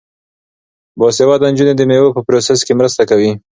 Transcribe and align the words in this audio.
باسواده 0.99 1.45
نجونې 1.53 1.73
د 1.77 1.81
میوو 1.89 2.15
په 2.15 2.21
پروسس 2.27 2.59
کې 2.65 2.73
مرسته 2.79 3.03
کوي. 3.09 3.31